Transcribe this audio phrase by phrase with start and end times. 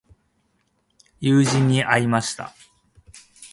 [1.19, 2.55] 友人に会いました。